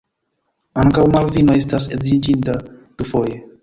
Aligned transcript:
Ankaŭ 0.85 1.05
Malvino 1.17 1.59
estas 1.61 1.87
edziniĝinta 1.99 2.61
dufoje. 2.83 3.43